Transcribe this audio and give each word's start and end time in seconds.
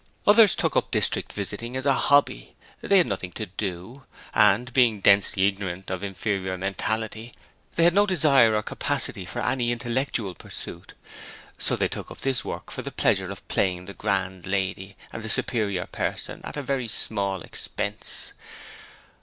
Others 0.25 0.55
took 0.55 0.75
up 0.75 0.89
district 0.89 1.31
visiting 1.31 1.77
as 1.77 1.85
a 1.85 1.93
hobby; 1.93 2.55
they 2.81 2.97
had 2.97 3.05
nothing 3.05 3.31
to 3.33 3.45
do, 3.45 4.05
and 4.33 4.73
being 4.73 4.99
densely 4.99 5.45
ignorant 5.47 5.81
and 5.81 5.91
of 5.91 6.03
inferior 6.03 6.57
mentality, 6.57 7.35
they 7.75 7.83
had 7.83 7.93
no 7.93 8.07
desire 8.07 8.55
or 8.55 8.63
capacity 8.63 9.25
for 9.25 9.45
any 9.45 9.71
intellectual 9.71 10.33
pursuit. 10.33 10.95
So 11.59 11.75
they 11.75 11.87
took 11.87 12.09
up 12.09 12.21
this 12.21 12.43
work 12.43 12.71
for 12.71 12.81
the 12.81 12.89
pleasure 12.91 13.29
of 13.29 13.47
playing 13.47 13.85
the 13.85 13.93
grand 13.93 14.47
lady 14.47 14.97
and 15.13 15.21
the 15.21 15.29
superior 15.29 15.85
person 15.85 16.41
at 16.43 16.57
a 16.57 16.63
very 16.63 16.87
small 16.87 17.43
expense. 17.43 18.33